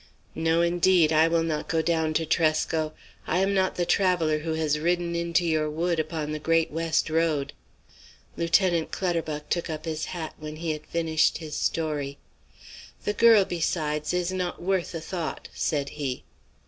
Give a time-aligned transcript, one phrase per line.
[0.33, 2.93] No, indeed, I will not go down to Tresco!
[3.27, 7.07] I am not the traveller who has ridden into your wood upon the Great West
[7.07, 7.53] Road."
[8.35, 12.17] Lieutenant Clutterbuck took up his hat when he had finished his story,
[13.03, 16.23] "The girl, besides, is not worth a thought," said he.